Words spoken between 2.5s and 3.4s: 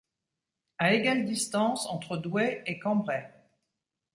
et Cambrai.